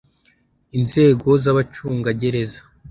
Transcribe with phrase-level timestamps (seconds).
[0.77, 2.59] inzego z’abacungagereza